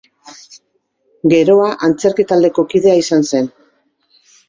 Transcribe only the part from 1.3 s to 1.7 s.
Geroa